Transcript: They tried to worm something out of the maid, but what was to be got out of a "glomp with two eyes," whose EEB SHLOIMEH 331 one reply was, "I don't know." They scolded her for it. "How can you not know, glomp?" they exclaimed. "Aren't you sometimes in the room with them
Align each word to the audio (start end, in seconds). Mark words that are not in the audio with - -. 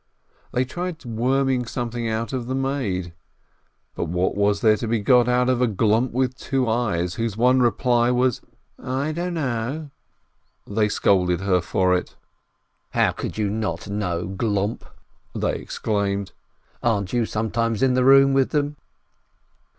They 0.51 0.65
tried 0.65 0.97
to 1.01 1.07
worm 1.07 1.65
something 1.67 2.09
out 2.09 2.33
of 2.33 2.47
the 2.47 2.55
maid, 2.55 3.13
but 3.93 4.05
what 4.05 4.33
was 4.33 4.61
to 4.61 4.87
be 4.87 4.97
got 4.99 5.27
out 5.29 5.47
of 5.47 5.61
a 5.61 5.67
"glomp 5.67 6.09
with 6.09 6.33
two 6.35 6.67
eyes," 6.67 7.13
whose 7.17 7.35
EEB 7.35 7.35
SHLOIMEH 7.35 7.59
331 7.59 7.59
one 7.59 7.61
reply 7.61 8.09
was, 8.11 8.41
"I 8.79 9.11
don't 9.11 9.35
know." 9.35 9.91
They 10.65 10.89
scolded 10.89 11.41
her 11.41 11.61
for 11.61 11.93
it. 11.95 12.15
"How 12.93 13.11
can 13.11 13.33
you 13.35 13.51
not 13.51 13.89
know, 13.91 14.27
glomp?" 14.27 14.81
they 15.35 15.53
exclaimed. 15.53 16.31
"Aren't 16.81 17.13
you 17.13 17.27
sometimes 17.27 17.83
in 17.83 17.93
the 17.93 18.03
room 18.03 18.33
with 18.33 18.49
them 18.49 18.77